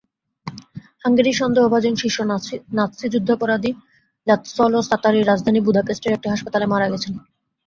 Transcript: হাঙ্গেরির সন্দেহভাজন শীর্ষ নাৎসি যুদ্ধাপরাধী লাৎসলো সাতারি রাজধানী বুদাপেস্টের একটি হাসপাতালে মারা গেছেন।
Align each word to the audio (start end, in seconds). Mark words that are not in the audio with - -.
হাঙ্গেরির 1.03 1.39
সন্দেহভাজন 1.41 1.93
শীর্ষ 1.95 2.17
নাৎসি 2.77 3.05
যুদ্ধাপরাধী 3.13 3.71
লাৎসলো 4.27 4.79
সাতারি 4.89 5.19
রাজধানী 5.21 5.59
বুদাপেস্টের 5.61 6.15
একটি 6.15 6.27
হাসপাতালে 6.29 6.65
মারা 6.65 6.87
গেছেন। 6.89 7.13